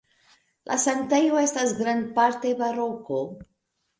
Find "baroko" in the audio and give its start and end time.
2.63-3.23